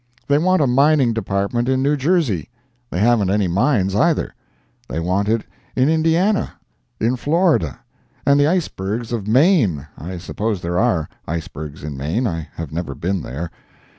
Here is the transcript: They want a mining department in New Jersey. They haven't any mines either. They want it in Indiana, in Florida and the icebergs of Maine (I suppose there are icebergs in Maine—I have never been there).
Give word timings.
They 0.27 0.39
want 0.39 0.63
a 0.63 0.65
mining 0.65 1.13
department 1.13 1.69
in 1.69 1.83
New 1.83 1.95
Jersey. 1.95 2.49
They 2.89 2.97
haven't 2.97 3.29
any 3.29 3.47
mines 3.47 3.93
either. 3.93 4.33
They 4.89 4.99
want 4.99 5.29
it 5.29 5.43
in 5.75 5.89
Indiana, 5.89 6.53
in 6.99 7.15
Florida 7.17 7.81
and 8.25 8.39
the 8.39 8.47
icebergs 8.47 9.11
of 9.13 9.27
Maine 9.27 9.85
(I 9.95 10.17
suppose 10.17 10.59
there 10.63 10.79
are 10.79 11.07
icebergs 11.27 11.83
in 11.83 11.97
Maine—I 11.97 12.47
have 12.55 12.71
never 12.71 12.95
been 12.95 13.21
there). 13.21 13.51